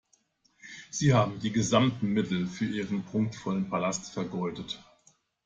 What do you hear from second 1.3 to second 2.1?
die gesamten